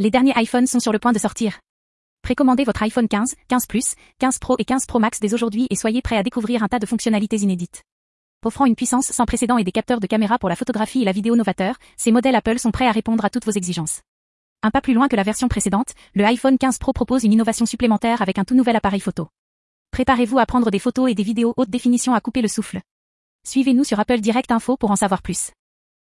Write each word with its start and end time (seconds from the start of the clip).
Les 0.00 0.12
derniers 0.12 0.32
iPhones 0.36 0.68
sont 0.68 0.78
sur 0.78 0.92
le 0.92 1.00
point 1.00 1.10
de 1.10 1.18
sortir. 1.18 1.58
Précommandez 2.22 2.62
votre 2.62 2.84
iPhone 2.84 3.08
15, 3.08 3.34
15 3.48 3.66
Plus, 3.66 3.96
15 4.20 4.38
Pro 4.38 4.54
et 4.60 4.64
15 4.64 4.86
Pro 4.86 5.00
Max 5.00 5.18
dès 5.18 5.34
aujourd'hui 5.34 5.66
et 5.70 5.74
soyez 5.74 6.02
prêts 6.02 6.16
à 6.16 6.22
découvrir 6.22 6.62
un 6.62 6.68
tas 6.68 6.78
de 6.78 6.86
fonctionnalités 6.86 7.38
inédites. 7.38 7.82
Offrant 8.44 8.66
une 8.66 8.76
puissance 8.76 9.06
sans 9.06 9.26
précédent 9.26 9.58
et 9.58 9.64
des 9.64 9.72
capteurs 9.72 9.98
de 9.98 10.06
caméra 10.06 10.38
pour 10.38 10.48
la 10.48 10.54
photographie 10.54 11.02
et 11.02 11.04
la 11.04 11.10
vidéo 11.10 11.34
novateurs, 11.34 11.78
ces 11.96 12.12
modèles 12.12 12.36
Apple 12.36 12.60
sont 12.60 12.70
prêts 12.70 12.86
à 12.86 12.92
répondre 12.92 13.24
à 13.24 13.28
toutes 13.28 13.44
vos 13.44 13.50
exigences. 13.50 14.02
Un 14.62 14.70
pas 14.70 14.80
plus 14.80 14.94
loin 14.94 15.08
que 15.08 15.16
la 15.16 15.24
version 15.24 15.48
précédente, 15.48 15.94
le 16.14 16.24
iPhone 16.24 16.58
15 16.58 16.78
Pro 16.78 16.92
propose 16.92 17.24
une 17.24 17.32
innovation 17.32 17.66
supplémentaire 17.66 18.22
avec 18.22 18.38
un 18.38 18.44
tout 18.44 18.54
nouvel 18.54 18.76
appareil 18.76 19.00
photo. 19.00 19.26
Préparez-vous 19.90 20.38
à 20.38 20.46
prendre 20.46 20.70
des 20.70 20.78
photos 20.78 21.10
et 21.10 21.16
des 21.16 21.24
vidéos 21.24 21.54
haute 21.56 21.70
définition 21.70 22.14
à 22.14 22.20
couper 22.20 22.40
le 22.40 22.46
souffle. 22.46 22.78
Suivez-nous 23.44 23.82
sur 23.82 23.98
Apple 23.98 24.20
Direct 24.20 24.52
Info 24.52 24.76
pour 24.76 24.92
en 24.92 24.96
savoir 24.96 25.22
plus. 25.22 25.50